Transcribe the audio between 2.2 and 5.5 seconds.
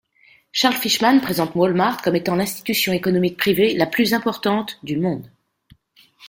l'institution économique privée la plus importante du monde.